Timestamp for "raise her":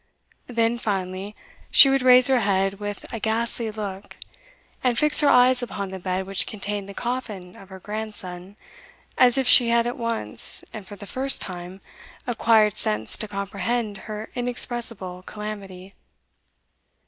2.01-2.39